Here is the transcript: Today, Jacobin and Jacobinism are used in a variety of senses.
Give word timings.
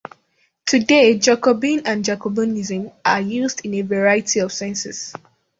Today, 0.65 1.19
Jacobin 1.19 1.83
and 1.85 2.03
Jacobinism 2.03 2.89
are 3.05 3.21
used 3.21 3.63
in 3.67 3.75
a 3.75 3.81
variety 3.83 4.39
of 4.39 4.51
senses. 4.51 5.13